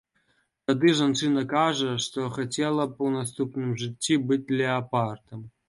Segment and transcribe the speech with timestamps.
[0.69, 5.49] Тады жанчына кажа, што хацела б у наступным жыцці быць леапардам.